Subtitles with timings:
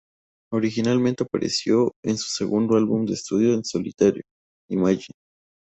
[0.51, 4.23] Originalmente apareció en su segundo álbum de estudio en solitario,
[4.67, 5.13] "Imagine".